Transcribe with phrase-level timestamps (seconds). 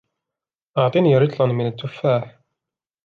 [0.77, 2.39] أعطني رطلا من التفاح.